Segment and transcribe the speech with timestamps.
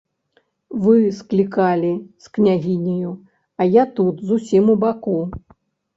[0.85, 1.91] Вы склікалі
[2.27, 3.11] з княгіняю,
[3.59, 5.19] а я тут зусім убаку.